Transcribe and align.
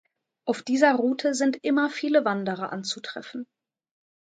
Auf 0.47 0.63
dieser 0.63 0.95
Route 0.95 1.35
sind 1.35 1.63
immer 1.63 1.91
viele 1.91 2.25
Wanderer 2.25 2.71
anzutreffen. 2.71 3.45